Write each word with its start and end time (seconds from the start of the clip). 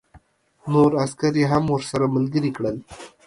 نور 0.71 0.91
عسکر 1.03 1.33
یې 1.41 1.45
هم 1.51 1.63
ورسره 1.73 2.05
ملګري 2.15 2.51
کړل 2.57 2.75